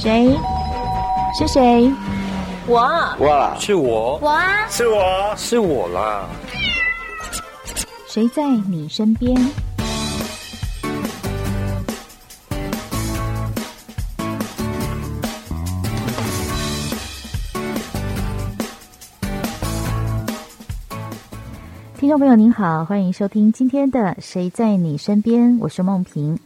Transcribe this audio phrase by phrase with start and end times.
[0.00, 0.34] 谁？
[1.38, 1.92] 是谁？
[2.66, 2.80] 我。
[3.18, 4.16] 哇，是我。
[4.22, 6.26] 我啊，是我，是我啦。
[8.08, 9.36] 谁在你身边？
[21.98, 26.38] 听众朋友您好，欢迎收听今天的《谁在你身边》，我是梦萍。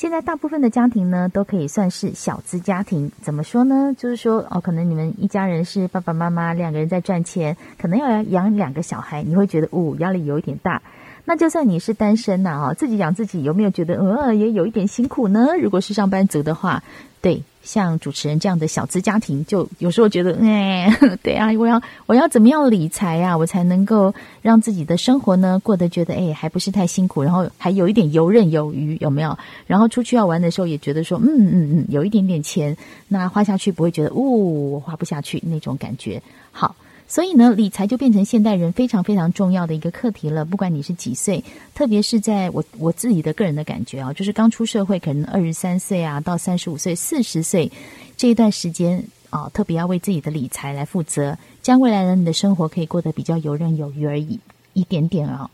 [0.00, 3.12] 现在大部分的家庭呢，都可以算是小资家庭。
[3.20, 3.94] 怎么说呢？
[3.98, 10.80] 就是说，哦，可能你们一家人是爸爸妈妈两个人在赚钱，可能要养两个小孩，你会觉得，哦，压力有一点大。
[11.30, 15.50] 那就算你是单身呐，啊，自己养自己，有没有觉得，呃，也有一点辛苦呢？
[15.62, 16.82] 如果是上班族的话，
[17.22, 17.44] 对。
[17.62, 20.90] 像主持人这样的小资家庭，就有时候觉得，哎，
[21.22, 24.12] 对啊，我要我要怎么样理财啊，我才能够
[24.42, 29.38] 让自己的生活呢过得觉得，哎，还不是太辛苦，然后还有一点游刃有余，有没有？
[29.68, 32.76] 然后出去要玩的时候，也觉得说，嗯嗯嗯，有一点点钱，
[33.06, 36.74] 那花下去不会觉得，哦，我花不下去那种感觉，好。
[37.10, 40.44] 所以呢，理财就变成现代人非常非常重要的一个课题了。
[40.44, 41.42] 不管你是几岁，
[41.74, 47.72] 特别是在我我自己的个人的感觉啊，就是刚出社会，可能二十三岁啊，到三十五岁、四十岁
[48.16, 54.38] 这一段时间啊，特别要为自己的理财来负责，将未来的你的生活可以过得比较游刃有余而已，
[54.74, 55.50] 一点点啊。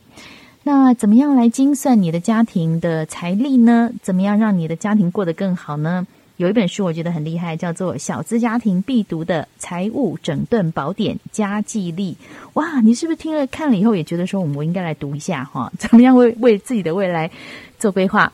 [0.62, 3.90] 那怎么样来精算你的家庭的财力呢？
[4.02, 6.06] 怎么样让你的家庭过得更好呢？
[6.36, 12.16] 有一本书我觉得很厉害，叫做《小资家庭必读的财务整顿宝典家计力》。
[12.52, 15.72] 哇，你是不是听了看了以后也觉得说，我们应该来读一下哈？
[15.78, 17.30] 怎么样为为自己的未来
[17.78, 18.32] 做规划？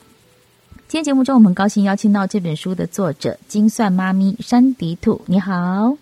[0.89, 5.97] 今天节目中，我们很高兴邀请到这本书的作者金算妈咪山迪兔，你好。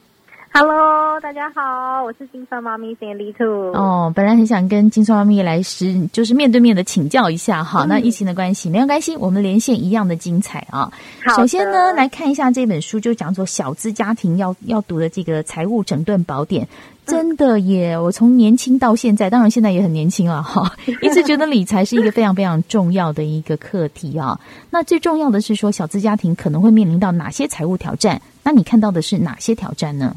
[0.53, 3.73] Hello，大家好，我是金算妈咪 Sandy Two。
[3.73, 7.84] 哦，本来很想跟金算妈咪来实，就是面对面的请教一下哈。
[7.84, 10.91] 嗯、那疫情的关系，没有关系，我们连线一样的精彩啊。
[11.25, 16.67] 好，首先呢，来看一下这本书，就讲说小资家庭要要读的这个财务整顿宝典。
[17.06, 24.38] 真的耶，我从年轻到现在，当然现在也很年轻了哈， 一直觉得理财是一个非常非常重要的一个课题啊。
[24.69, 28.21] 那最重要的是说，小资家庭可能会面临到哪些财务挑战？
[28.43, 30.17] 那你看到的是哪些挑战呢？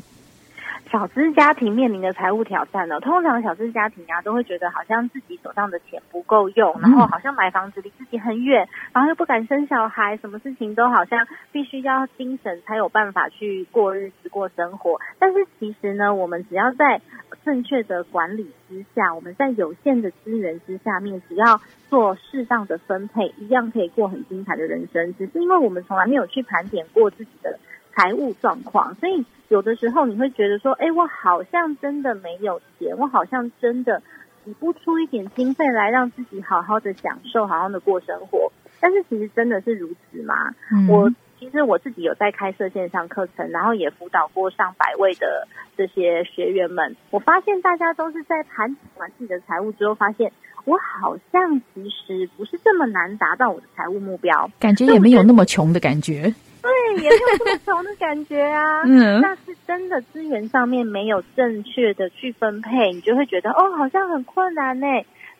[0.94, 3.00] 小资家庭面临的财务挑战呢？
[3.00, 15.02] 通常小资家庭啊，都会觉得好像自己手上的钱不够用，然后好像买房子离自己很远，然后又不敢生小孩，什么事情都好像必须要精神才有办法去过日子、过生活。
[15.18, 17.02] 但是其实呢，我们只要在
[17.44, 21.60] 正确的管理之下，我们在有限的资源之下面，只要
[21.90, 25.16] 做适当的分配，一样可以过很精彩的人生。
[25.16, 27.58] 只是因为我们从来没有去盘点过自己的
[27.96, 29.26] 财务状况，所以。
[29.50, 34.02] 有的时候你会觉得说，哎，我好像真的没有钱，我好像真的
[34.44, 38.52] 挤不出一点经费来让自己好好的享受，好好的过生活。
[38.80, 40.56] 但是其实真的是如此吗？
[40.72, 46.96] 嗯、我其实我自己有在开设线上课程，然后也辅导过上百位的这些学员们。
[47.12, 50.32] 我发现大家都是在盘点完自己的财务之后，发现
[50.66, 56.34] 我好像其实不是这么难达到我的财务目标，感觉也没有那么穷的感觉。
[56.62, 58.84] 对，也没有这么穷的感觉啊。
[58.88, 64.88] 嗯，那是真的资源上面没有正确的去分配，你就会觉得哦，好像很困难呢。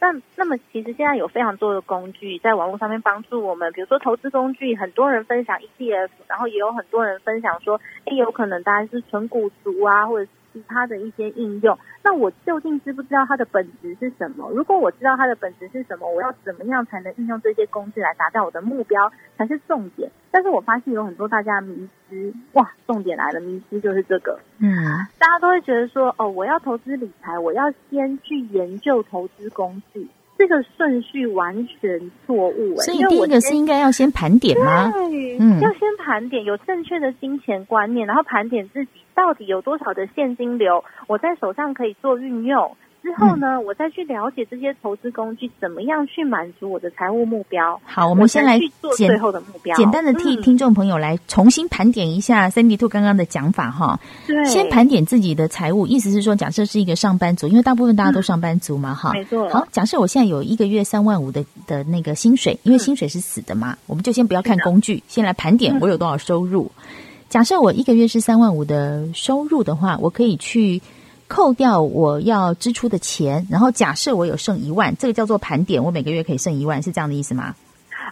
[0.02, 10.30] 那那么其实现在有非常多的工具在网络上面帮助我们，比如说投资工具，很多人分享 ETF，然后也有很多人分享说，哎，有可能大家是纯股族啊，或者。
[10.54, 14.50] 其他的一些应用，那我究竟知不知道它的本质是什么？
[14.52, 20.12] 如果我知道它的本质是什么，我要怎么样才能运用这些工具来达到我的目标才是重点。
[20.32, 24.74] 但是我发现有很多大家迷失，哇，重点来了，迷失就是这个，嗯，
[25.18, 30.08] 大家都会觉得说，哦，我要投资理财，我要先去研究投资工具。
[30.38, 34.92] 这个顺序完全错误，所以第一个是应该要先盘点吗？
[34.92, 42.76] 对，嗯，要先盘点，有正确的金钱观念，然后盘点自己到底有多少的现金流，我在手上可以做运用。
[43.04, 47.80] 之后呢，嗯、我再去了解这些投资工具怎么样去满足我的财务目标。
[47.84, 54.00] 好，我们先来去做最后的目标，简单的替听众朋友来重新盘点一下 Sandy Two 刚刚的讲法哈。
[54.26, 59.12] 对，先盘点自己的财务，意思是说，假设是一个上班族，因为大部分大家都上班族嘛哈。
[59.12, 59.50] 没错。
[59.50, 66.72] 好，假设我现在有一个月三万五的的那个薪水，因为薪水是死的嘛，嗯、我们就先不要看工具，先来盘点我有多少收入。
[66.78, 66.84] 嗯、
[67.28, 70.82] 假设我一个月是三万五的收入的话，我可以去。
[71.28, 77.56] 扣掉我要支出的钱，然后假设我有剩一万，这个叫做盘点，我每个月可以剩一万，是这样的意思吗？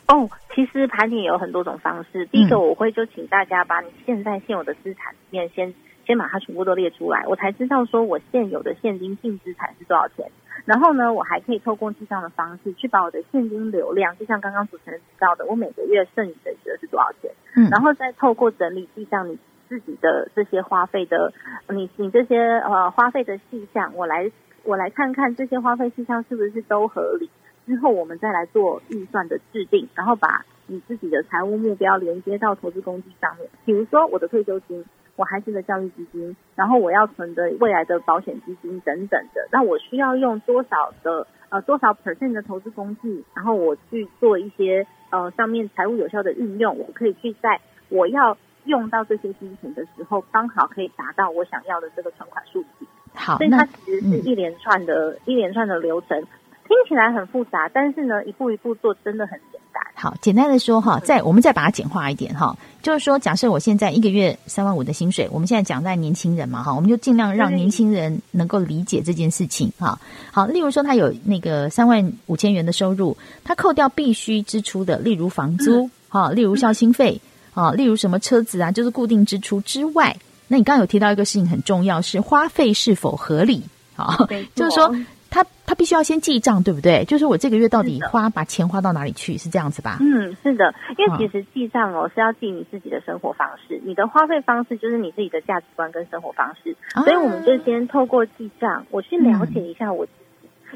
[0.08, 2.25] 哦，其实盘点也有很多种方式。
[2.28, 5.74] 第一个，我会就请大家把你现在现有的资产里面先
[6.06, 10.25] 先把它全部都列出来，我才知道说我现有的现金净资产是多少钱。
[10.66, 19.38] 然后呢，我还可以透过记账的方式去把我的现金流量，就像刚刚主持人提到的，我每个月剩余的值是多少钱，嗯，然后再透过整理记账你
[19.71, 21.31] 自己的这些花费的，
[21.69, 24.29] 你你这些呃花费的细项，我来
[24.65, 27.29] 我来看看这些花费细项是不是都合理，
[27.65, 34.83] 之后我们再来做预算的制定，然后把你自己的财务目标连接到投资工具上面，比如说我的退休金。
[35.18, 47.59] 我孩子的教育基金，然后我要存的未来的保险基金等等的，那我需要用多少的呃多少 percent 的投资工具，然后我去做一些呃上面财务有效的运用，我可以去在
[47.89, 48.35] 我要
[48.66, 52.86] 用到这些金钱的时候，刚好可以达到我想要的这个存款数字。
[53.13, 56.19] 好，所以它其实是一连串的、嗯、一连串的流程，
[56.68, 59.84] 听起来很复杂，但是呢，一步一步做真的很简单。
[59.96, 62.56] 好，简单的说哈，再我们再把它简化一点哈。
[62.81, 70.00] 就是说，假设我现在一个月三万五的薪水，我们现在讲在年轻人嘛，哈，我们就尽量让年轻人能够理解这件事情，哈。
[70.31, 77.22] 好，例如说他有那个三万五千元的收入，他扣掉必须支出的，例如房租，哈，例如孝心费，
[77.53, 80.15] 啊，例如什么车子啊，就是固定支出之外，
[80.48, 83.63] 那你刚刚有提到一个事情很重要，是花费是否合理，
[83.95, 84.18] 啊，
[84.56, 84.95] 就是说。
[85.33, 87.06] 他他必须要先记账，对不对？
[87.06, 89.98] 就是我这个月到底花把钱花到哪里去，是这样子吧？
[90.01, 100.04] 嗯，是的，因为其实记账哦是要记你自己的生活方式，你的花费方式就是你自己的价值观跟生活方式，啊、所以我们就先透过记账，我去了解一下我。
[100.04, 100.09] 嗯、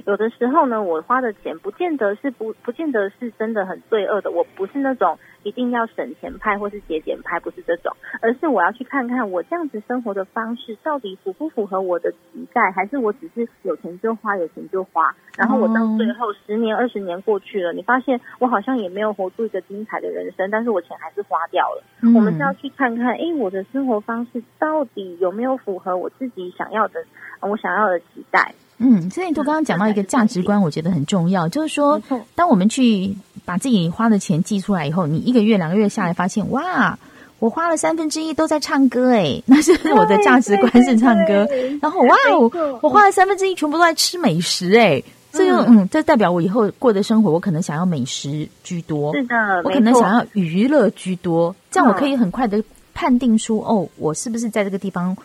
[0.05, 5.17] 有的时候呢，我花的钱不见得是不不见得是真的很罪恶的，我不是那种。
[5.45, 21.83] 一定要省钱派或是节俭派，不是这种，而是我要去看看我这样子生活的方式到底符不符合我的期待，还是我只是有钱就花，有钱就花，然后我到最后十年二十年过去了，你发现我好像也没有活出一个精彩的人生，但是我钱还是花掉了。
[22.01, 27.05] 嗯、我们是要去看看，哎，我的生活方式到底有没有符合我自己想要的，
[27.41, 28.55] 我想要的期待。
[28.77, 32.01] 嗯，所以你都刚刚讲到一个价值观，我觉得很重要，就是说，
[32.35, 36.99] 当我们去把自己花的钱记出来以后，你一个月、两个月下来，发现哇，
[37.39, 41.47] 我花了三分之一都在唱歌，诶， 那是我的价值观是唱歌。
[41.81, 52.61] 然后哇，我我花了三分之一全部都在吃美食，诶，这就嗯，这代表我以后过的生活，我可能想要美食居多，是的，我可能想要娱乐居多，这样我可以很快的
[52.93, 55.15] 判定出，哦，我是不是在这个地方。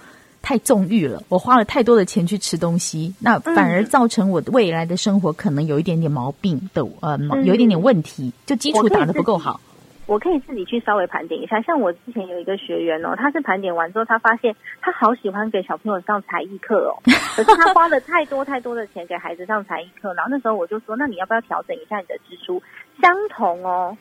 [0.43, 9.61] 太纵欲了，我花了太多的钱去吃东西，那反而造成我未来的生活可能有一点点毛病的，呃，有一点点问题，就基础打得不够好。
[10.07, 16.99] 我可以自己去稍微盘点一下，像我之前有一个学员哦，他是盘点完之后，他发现他好喜欢给小朋友上才艺课哦，
[17.37, 22.61] 可是他花了太多太多的钱给孩子上才艺课，然后那时候我就说，那你要不要调整一下你的支出？
[23.01, 23.97] 相同哦。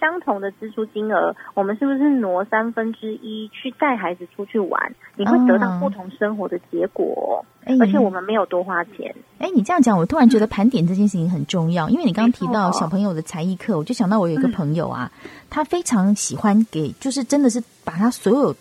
[0.00, 4.94] 相同的支出金额，我们是不是挪三分之一去带孩子出去玩？
[5.16, 9.14] 你会得到不同生活的结果，哦，而且我们没有多花钱。
[9.38, 15.12] 哎，你这样讲，我突然觉得盘点这件事情很重要，因为你刚刚提到小朋友的才艺课，我就想到我有一个朋友啊，
[15.50, 18.56] 他非常喜欢给，就是真的是把他所有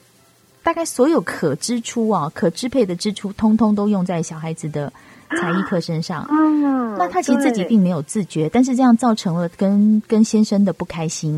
[0.62, 4.92] 大概所有可支出啊、可支配的支出，通通都用在小孩子的。
[5.30, 11.34] 才艺课身上，嗯，那他其实自己并没有自觉，但是这样造成了跟跟先生的不开心，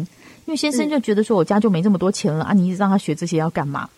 [0.45, 3.89] 因为先生就觉得说，我家就没这么多钱了啊，你一直让他学这些要干嘛？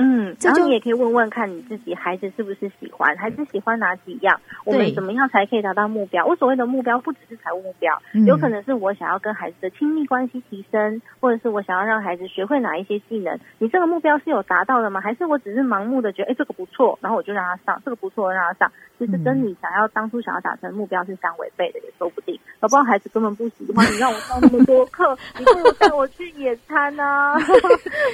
[0.00, 4.40] 嗯，然后你也可以问问看你自己孩子是不是喜欢，孩子喜欢哪几样？
[4.64, 6.24] 我们怎么样才可以达到目标？
[6.26, 13.38] 我所谓的目标不只是财务目标，嗯，有可能是我想要跟孩子的亲密关系提升，或者是我想要让孩子学会哪一些技能。
[13.58, 15.00] 你这个目标是有达到的吗？
[15.00, 22.38] 还是我只是盲目的觉得，哎，这个不错，然后我就让他上，这个不错，让他上，其实跟你想要当初想要达成的目标是相违背的，也说不定。
[22.58, 27.38] 搞不好孩子根本不喜欢你让我上那么多课，你不如带我去野餐啊，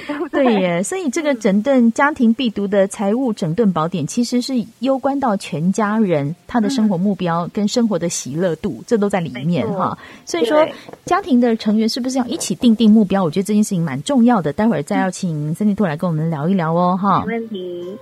[0.05, 0.43] 对不对？
[0.43, 1.76] 对耶，所以这个整顿。
[1.93, 9.97] 家庭必读的财务整顿宝典，其实是攸关到全家人他的生活目标跟生活的喜乐度，这都在里面哈。
[10.25, 10.67] 所以说，
[11.05, 13.23] 家庭的成员是不是要一起定定目标？
[13.23, 14.53] 我觉得这件事情蛮重要的。
[14.53, 17.23] 待会儿再要请森迪兔来跟我们聊一聊哦，哈。
[17.25, 17.97] 没问题。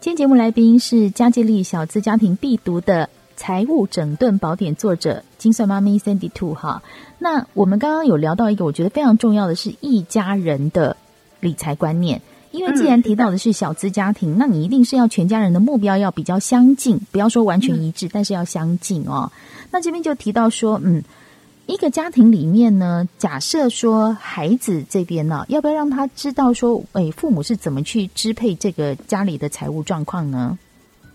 [0.00, 3.08] 今天节目来宾是嘉基利小资家庭必读的。
[3.36, 6.82] 财务整顿宝典作者精算妈咪 Sandy Two 哈，
[7.18, 10.94] 那我们刚刚有聊到一个我觉得非常重要的是一家人的
[11.40, 12.20] 理财观念，
[12.50, 19.32] 因为既然提到的是小资家庭，那你一定是要全家人的目标要比较相近，不要说完全一致，但是要相近哦。
[19.70, 21.02] 那这边就提到说，嗯，
[21.64, 30.58] 一个家庭里面呢，假设说孩子这边呢，要不要让他知道说，诶，父母是怎么去支配这个家里的财务状况呢？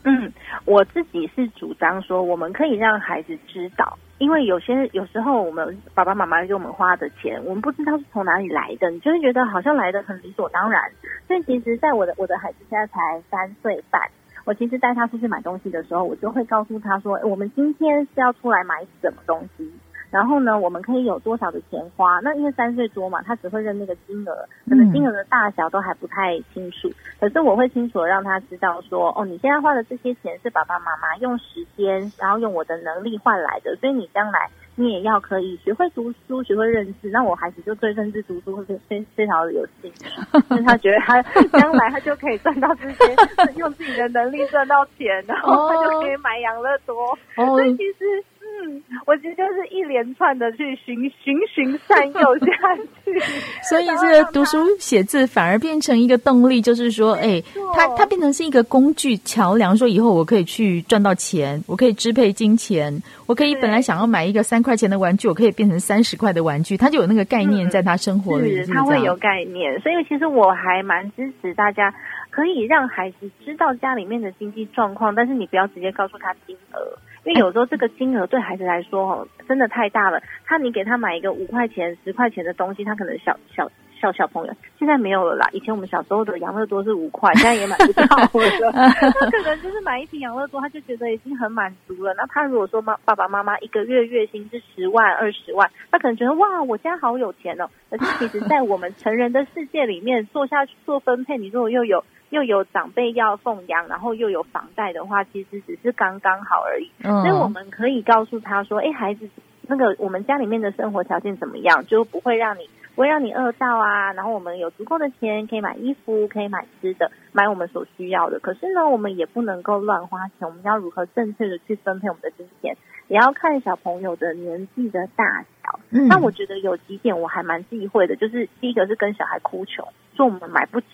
[0.08, 0.32] 嗯，
[0.66, 10.82] 我自己是主张说，我们可以让孩子知道，因为有些有时候我们爸爸妈妈给我们花的钱，我们不知道是从哪里来的，你就会觉得好像来的很理所当然。
[11.28, 14.02] 所以其实，在我的我的孩子现在才三岁半，
[14.46, 19.70] 我其实带他出去买东西的时候，我就会告诉他说，我们今天是要出来买什么东西。
[20.12, 22.20] 然后呢，我们可以有多少的钱花？
[22.22, 26.88] 那因为三岁多嘛，他只会认那个金额，可能金额的大小都还不太清楚。
[26.88, 37.10] 嗯、可是我会清楚的让他知道说，哦，你现在花的这些钱是爸爸妈妈用时间，然后用我的能力换来的，所以你将来你也要可以学会读书，学会认字。
[37.10, 40.06] 那我孩子就对认字读书会非非常的有兴趣，
[40.52, 41.22] 因为他觉得他
[41.60, 43.16] 将来他就可以赚到这些，
[43.58, 47.12] 用自己的能力赚到钱，然后他就可以买养乐多。
[47.36, 48.24] 哦、所以其实。
[48.64, 53.20] 嗯， 我其实就是一连串的去循循循善诱下去，
[53.68, 57.42] 所以这个读书写字反而变成一个动力，就是说，哎，
[57.74, 62.94] 它它变成是一个工具桥梁，说以后我可以去赚到钱，我可以支配金钱，
[63.28, 71.94] 我可以本来想要买一个三块钱的玩具，我可以变成三十块的玩具，他就有那个概念在他生活里，他会有概念，所以其实我还蛮支持大家
[72.30, 76.80] 可以让孩子知道家里面的经济状况，但是你不要直接告诉他金额。
[77.26, 80.22] 因为有时候这个金额对孩子来说，哦，真的太大了。
[80.46, 83.68] 他你给他买一个五块钱、十块钱的东西，他可能小小
[84.00, 85.50] 小小朋友，现在没有了啦。
[85.52, 88.72] 以前我们小时候的养乐多是五块，现在也买不到了。
[88.72, 92.14] 他可能就是买一瓶养乐多，他就觉得已经很满足了。
[92.14, 97.68] 那他如果说妈爸爸妈妈一个月月薪是十万、二十万，他可能觉得哇，我家好有钱哦。
[97.90, 102.04] 可是其实，在我们成人的世界里面，做下去做分配，你如果又有。
[102.36, 106.92] 又有长辈要奉养，然后又有房贷的话，其实只是刚刚好而已。
[107.02, 109.30] 嗯，所以我们可以告诉他说：“哎，孩子，
[109.62, 114.12] 那个我们家里面的生活条件怎么样，就不会让你不会让你饿到啊。
[114.12, 118.38] 然后我们有足够的钱可以买衣服，可以买吃的，买我们所需要的。
[118.42, 120.46] 可是呢，我们也不能够乱花钱。
[120.46, 122.76] 我们要如何正确的去分配我们的金钱，
[123.08, 125.80] 也要看小朋友的年纪的大小。
[125.90, 129.88] 嗯，那我觉得有几点我还蛮忌讳的，就是第一个是跟小孩哭穷，
[130.18, 130.88] 说我们买不起。”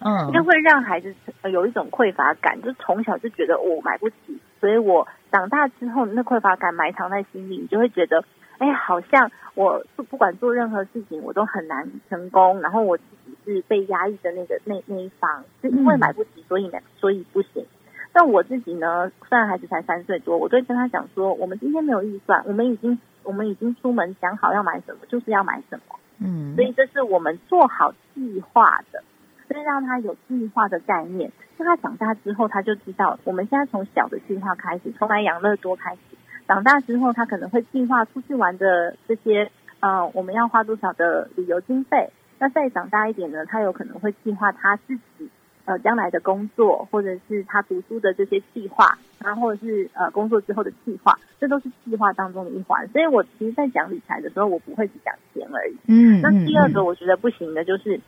[0.00, 1.14] 嗯，就会让孩子
[1.50, 8.24] 有一种匮乏感，就从小就觉得我买不起，所以我长大之后那匮乏感埋藏在心里，你就会觉得，
[8.58, 17.66] 哎，好像我不管做任何事情我都很难成功，然后我自己是被压抑的那个那那一方，是因为买不起，所以呢，所以不行。
[18.12, 29.02] 但我自己呢，虽然孩子才三岁多，我都会跟他讲说，我们今天没有预算，我们已经我们已经出门想好要买什么，就是要买什么，嗯，所以这是我们做好计划的。
[29.48, 36.00] 所以让他有计划的概念，那他长大之后，他就知道我们现在从小的计划开始，从来养乐多开始。
[36.46, 39.50] 长大之后，他可能会计划出去玩的这些，
[39.80, 42.10] 呃，我们要花多少的旅游经费。
[42.38, 45.28] 那再长大一点呢，他有可能会计划他自己，
[45.64, 52.86] 呃，将来的工作，或者是他读书的这些计划，然后或者是呃工作之后的计划，这都是计划当中的一环。
[52.88, 55.76] 所以我其实，在讲理财的时候，我不会只讲钱而已。
[55.86, 57.98] 嗯，那第二个我觉得不行的就是。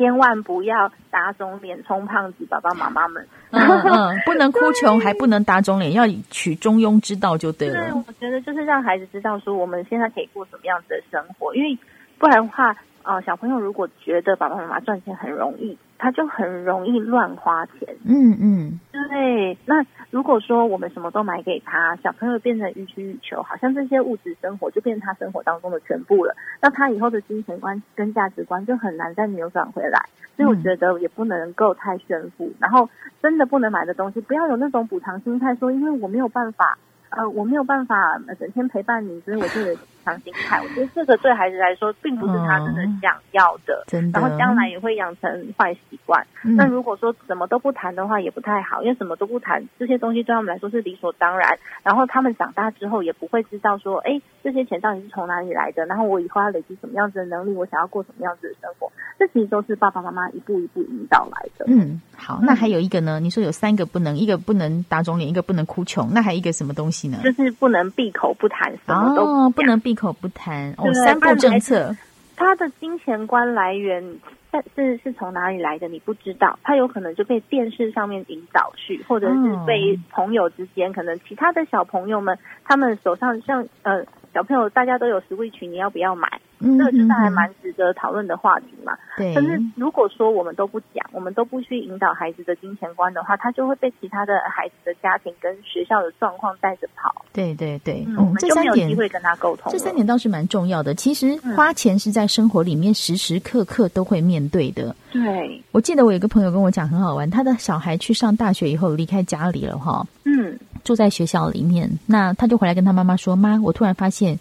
[0.00, 7.90] 千万不要打肿脸充胖子，爸爸妈妈们，嗯嗯、 不能哭穷，还不能打肿脸，要取中庸之道就对了。
[7.90, 11.76] 对，我觉得就是让孩子知道说，我们现在可以过什么样子的生活，因为
[12.18, 15.78] 不然的话，啊、呃，小朋友如果觉得爸爸妈妈赚钱很容易。
[16.02, 19.58] 他就很容易乱花钱，嗯嗯，对。
[19.66, 26.34] 那如果说我们什么都买给他，小朋友变成予取予求，好像这些物质生活就变成他生活当中的全部了。
[26.62, 30.08] 那他以后的金钱观跟价值观就很难再扭转回来。
[30.38, 32.88] 所以我觉得也不能够太炫富，然后
[33.20, 36.78] 真的不能买的东西，不要有那种补偿心态，说因为我没有办法。
[37.10, 40.60] 呃，我没有办法整天陪伴你，所以我就有强心态。
[40.62, 46.26] 我觉得这个对孩子来说，并不是他真的想要的，嗯、然后将来也会养成坏习惯。
[46.44, 51.58] 嗯、那如果说什么都不谈的话，也不太好，因为什么都不谈，这些东西对他们来说是理所当然。
[51.82, 55.84] 然后他们长大之后也不会知道说，哎，这些钱到底是从哪里来的？
[55.86, 57.52] 然后我以后要累积什么样子的能力？
[57.52, 58.90] 我想要过什么样子的生活？
[59.18, 61.66] 这其实都是爸爸妈妈一步一步引导来的。
[61.68, 63.20] 嗯，好，那还有一个呢？
[63.20, 67.18] 你说有三个不能，一个不能打肿脸，一个不能哭穷，那还有一个什么东西呢？
[67.22, 70.92] 就是不能闭口不谈，什么都不能闭口不谈哦。
[70.94, 71.96] 三不政策，
[72.36, 74.02] 他的金钱观来源，
[74.50, 75.88] 但是是从哪里来的？
[75.88, 84.04] 你不知道，他有可能就被电视上面引导去，或者是被朋友之间，可能其他的小朋友们，他们手上像呃。
[84.32, 86.40] 小朋友，大家都有 Switch，你要不要买？
[86.60, 88.96] 嗯，这个就是还蛮值得讨论的话题嘛。
[89.16, 89.34] 对。
[89.34, 97.24] 可是如果说我们都不讲，我们都不去引导孩子的金钱观的话，他就会被其他的孩子的家庭跟学校的状况带着跑。
[97.32, 99.72] 对对对，嗯，我们就没有机会跟他沟通。
[99.72, 100.94] 这三点倒是蛮重要的。
[100.94, 104.94] 其实花钱是在生活里面时时刻刻都会面对的。
[105.10, 105.62] 对。
[105.72, 110.06] 我记得我有个朋友跟我讲很好玩，他的小孩去上大学以后离开家里了哈。
[110.24, 110.58] 嗯。
[110.82, 114.38] 住在学校里面，那他就回来跟他妈妈说：“妈，我突然发现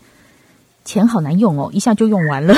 [0.90, 2.52] 钱好难用哦，一下就用完了。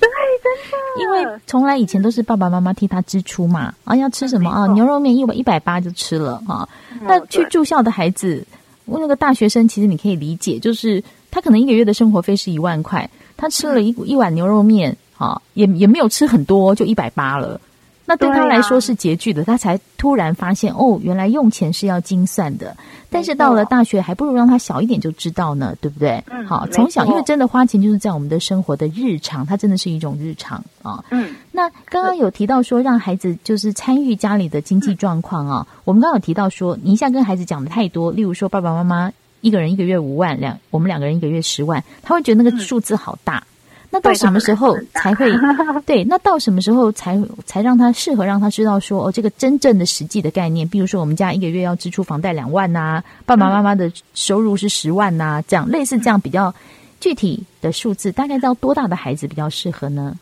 [0.00, 0.08] 对，
[0.42, 0.50] 真
[0.96, 4.66] 的，因为从来以前都是爸爸妈妈替他支出嘛，啊，要吃什么啊？
[4.68, 6.66] 牛肉面一碗一百八就吃了啊。
[7.02, 8.42] 那去住校的孩子，
[8.86, 13.06] 那个大学生，其实你可以理解，就是他可能一个月的生活费是一万块，
[13.36, 17.60] 他吃了一一碗牛肉面啊，也也没有吃很多，就一百八了。
[18.08, 22.74] 那对他来说是拮据的，啊、他才突然发现哦，原来用钱是要精算的。
[23.10, 26.24] 但是到了大学，还不如让他小一点就知道呢，对不对？
[26.30, 31.04] 嗯，好，从小因为真的花钱就是在我们的生活的日常，它真的是一种日常啊。
[31.10, 39.12] 嗯，那刚刚有提到说让孩子就是参与家里的经济状况啊，嗯、我们刚刚有提到说，你一下跟孩子讲的太多，例如说爸爸妈妈
[39.42, 43.36] 一个人一个月五万，两我们两个人一个月十万，他会觉得那个数字好大。
[43.38, 43.44] 嗯
[43.90, 45.30] 那到什么时候才会
[45.86, 46.04] 对？
[46.04, 56.54] 那到什么时候才才让他适合让他知道说哦，这个真正的实际的概念，比如说我们家一个月要支出房贷两万呐、啊，爸爸妈妈的收入是十万呐、啊，这样类似这样比较
[57.00, 60.14] 具体的数字，大概到多大的孩子比较适合呢？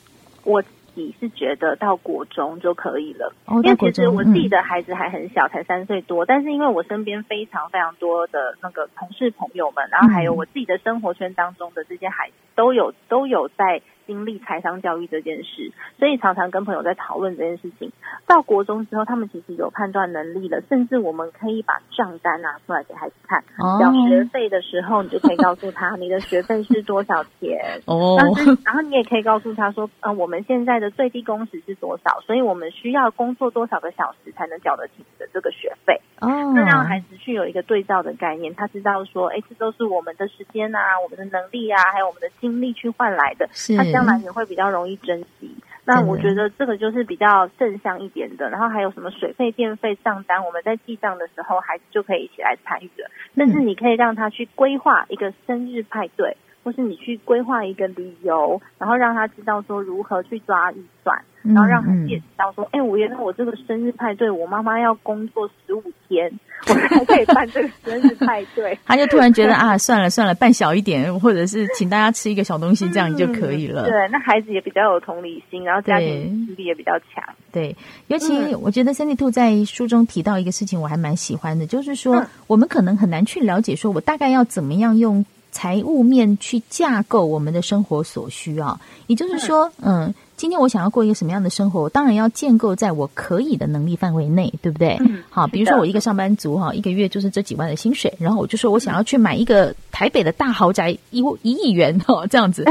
[0.45, 0.63] 我。
[0.97, 6.27] 你是觉得到国中就可以了，哦、因为其实我自己的孩子还很小，嗯、才三岁多。
[6.27, 13.83] 但是因为我身边非常非常多的那个同事朋友们，然后还有我自己的生活圈当中的这些孩子，都有都有在。
[14.07, 17.91] 经历财商教育这件事，所以常常跟朋友在讨论这件事情。
[18.27, 23.43] 到国中之后，他们其实有判断能力了，甚至我们可以把账单拿出来给孩子看。
[23.81, 24.09] 缴、oh.
[24.09, 27.59] 学费的时候，你就可以告诉他你的学费是多少钱。
[27.87, 28.17] 哦，
[28.65, 36.01] 然后你也可以告诉他说，嗯、呃，我们现在的最低工时是多少，所以我们需要工作多少个小时才能缴得起的这个学费。
[36.21, 43.49] 哦，那让孩子去有一个对照的概念，他知道说，哎，这都是我们的时间啊，我们的能力啊，还有我们的精力去换来的。
[43.53, 43.77] 是。
[43.97, 48.51] 将来也会比较容易珍惜，那我觉得这个就是比较正向一点的。
[48.51, 53.11] 然后还有什么水费、电费账单，我们在记账的时候，孩子就可以一起来参与了。
[53.35, 56.37] 甚至你可以让他去规划一个生日派对，
[56.67, 61.17] 或是你去规划一个理由，然后让他知道说如何去抓预算。
[61.45, 66.29] 然后让孩子也知道说，哎、嗯嗯，我原来我这个生日派对，我妈妈要工作十五天，
[66.67, 68.77] 我才可以办这个生日派对。
[68.85, 73.83] 他就突然觉得啊，算了算了，办小一点，或者是请大家吃一个小东西，这样就可以了。
[73.83, 77.23] 嗯、对，那孩子也比较有同理心，然后家庭实力也比较强。
[77.53, 77.77] 对，
[78.09, 85.25] 尤其我觉得三 D 兔在书中提到一个事情，我还蛮喜欢的，就是说、嗯、我们可能很难去了解，说我大概要怎么样用
[85.57, 88.79] 财务面去架构我们的生活所需啊。
[89.07, 90.05] 也就是说，嗯。
[90.05, 91.81] 嗯今天我想要过一个什么样的生活？
[91.81, 94.95] 我当然要建构在我可以的能力范围内，对不对？
[95.01, 102.65] 嗯，好，比如说我一个上班族哈，一个月就是这几万的薪水，然后我就说我想要去买一个台北的大豪宅，一一亿元哦， 这样子，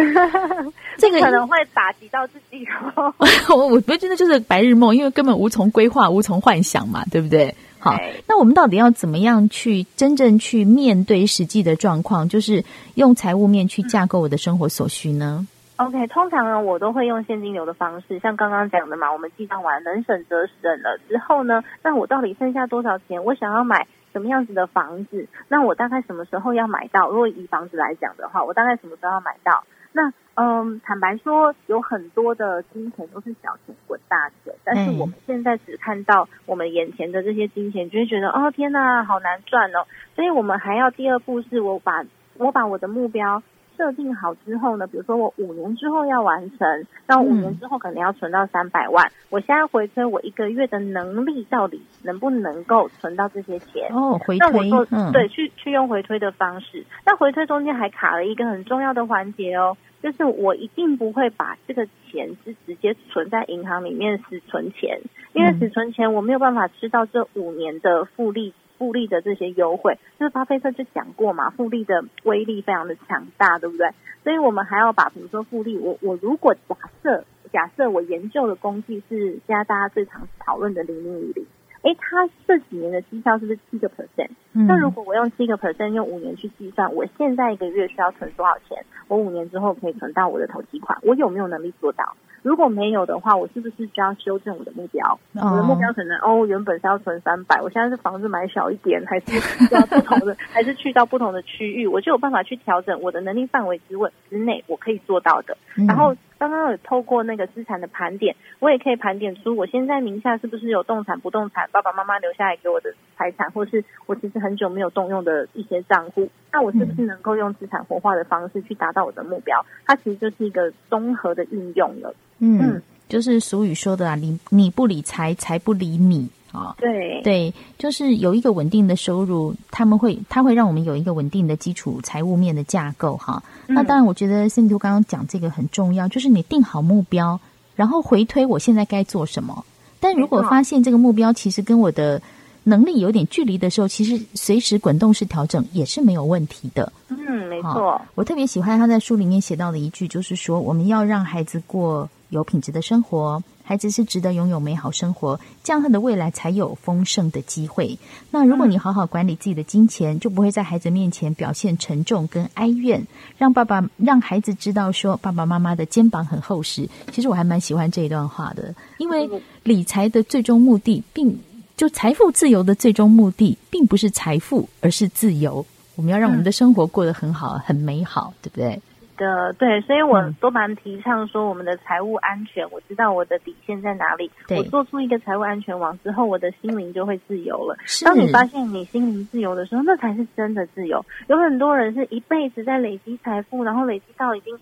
[0.99, 2.63] 这个可能会打击到自己
[2.95, 3.11] 哦。
[3.49, 7.55] 我我觉得真的就是白日梦，因为根本无从规划，无从幻想嘛，对不对？
[7.85, 7.95] 好，
[8.27, 12.27] 那我们到底要怎么样去真正去面对实际的状况？
[12.27, 12.63] 就是
[12.95, 15.45] 用财务面去架构我的生活所需呢
[15.75, 23.23] ？OK，通常呢，我都会用现金流的方式，像刚刚讲的嘛，我们记账完能省则省了之后呢，那我到底剩下多少钱？
[23.23, 25.27] 我想要买什么样子的房子？
[25.47, 27.11] 那我大概什么时候要买到？
[27.11, 29.63] 如果以房子来讲的话，我大概什么时候要买到？
[29.91, 39.85] 那嗯，坦白说，有很多的金钱都是小钱滚大钱，但是我们现在只看到我们眼前的这些金钱，就会觉得哦，天哪，好难赚哦。
[40.15, 42.05] 所以我们还要第二步，是我把
[42.37, 43.41] 我把我的目标。
[43.77, 49.05] 设定好之后呢，比如说我五年之后要完成，那五年之后可能要存到三百万。
[49.07, 53.89] 嗯、我现在回推我一个月的能力到底能不能够存到这些钱？
[53.91, 56.85] 哦，回推，那我说、嗯、对，去去用回推的方式。
[57.05, 65.01] 那回推中间还卡了一个很重要的环节哦，就是我一定不会把这个钱是直接存在银行里面死存钱，
[65.33, 68.53] 因为死存钱我没有办法吃到这五年的复利。
[68.77, 73.89] 复利的这些优惠， 就是巴菲特就讲过嘛，复利的威力非常的强大，对不对？
[74.21, 81.45] 所以我们还要把，比如说复利，我我如果假设假设我研究的工具是现在大家最常讨论的零零五零，
[81.83, 84.31] 诶，它这几年的绩效是不是七个 percent？
[84.51, 88.85] 那如果我用七个 percent 用五年去计算，我现在一个月需要存多少钱？
[89.07, 92.15] 我五年之后可以存到我的投资款，我有没有能力做到？
[92.41, 95.19] 如果没有的话，我是不是就要修正我的目标？
[95.33, 99.25] 我的目标可能哦，原本是要存三百，我现在是房子买小一点，还是
[99.73, 105.57] 要不同的， 还是去到不同的区域，我就有办法去调整我的能力范围之问之内，我可以做到的。
[105.87, 106.15] 然后。
[106.37, 119.63] 刚刚有透过那个资产的盘点，我也可以盘点出我现在名下是不是有动产、不动产，爸爸妈妈留下来给我的财产，或是我其实很久没有动用的一些账户，那我是不是能够用资产活化的方式去达到我的目标？
[119.85, 122.15] 它其实就是一个综合的运用了。
[122.39, 126.27] 嗯，嗯，就是俗语说的啊，你你不理财，财不理你。
[126.51, 126.73] 啊。
[126.79, 133.43] 对对，就是有一个稳定的收入，他们会，他会让我们有一个稳定的基础财务面的架构哈。
[133.67, 137.39] 那当然，我觉得 Cindy 刚刚讲这个很重要，就是你定好目标，
[137.75, 139.65] 然后回推我现在该做什么。
[139.99, 142.21] 但如果发现这个目标其实跟我的
[142.67, 146.91] 能力有点距离的时候，其实随时滚动式调整也是没有问题的。
[147.09, 148.01] 嗯，没错。
[148.15, 157.99] 我特别喜欢他在书里面写到的一句，就是说我们要让孩子过有品质的生活，孩子是值得拥有美好生活，这样他的未来才有丰盛的机会。
[158.31, 163.05] 那如果你好好管理自己的金钱，就不会在孩子面前表现沉重跟哀怨，
[163.37, 166.89] 让爸爸让孩子知道说爸爸妈妈的肩膀很厚实。
[167.11, 169.29] 其实我还蛮喜欢这一段话的，因为
[169.61, 171.39] 理财的最终目的并。
[171.75, 175.65] 就财富自由的最终目的，并不是财富，而是自由。
[175.95, 178.81] 我们要让我们的生活过得很好、嗯、很美好，对不对？
[179.17, 184.29] 的对，所以我都蛮提倡说，我们的财务安全，我知道我的底线在哪里。
[184.49, 187.77] 我做出一个财务安全网之后，我的心灵就会自由了。
[188.03, 191.05] 当你发现你心灵自由的时候，那才是真的自由。
[191.27, 194.59] 有很多人是一辈子在累积财富，然后累积到已经呃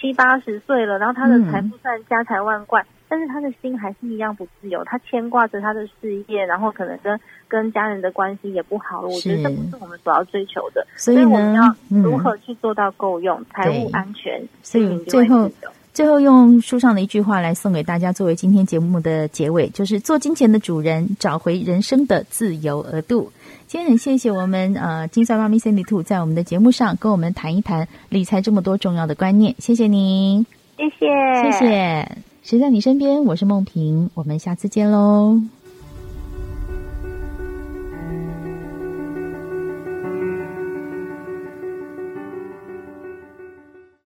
[0.00, 2.82] 七八十岁了，然后他的财富虽然家财万贯。
[2.82, 9.06] 嗯但是他的心还是一样不自由，他牵挂着他的事业，然后可能跟跟家人的关系也不好了。
[9.06, 14.42] 我觉得这不是我们所要追求的，所以，我们要如何去做到够用、嗯、财务安全？
[14.60, 15.48] 所以最后
[15.92, 23.30] 最后用书上的一句话来送给大家，作为今天节目的结尾，就是做金钱的主人，找回人生的自由额度。
[23.68, 32.18] 今天很谢谢我们呃金算妈咪 Cindy 兔在我们的节目上跟我们谈一谈理财这么多重要的观念，谢谢您，谢谢，谢谢。
[32.44, 33.24] 谁在你身边？
[33.24, 35.40] 我是梦萍，我们下次见喽。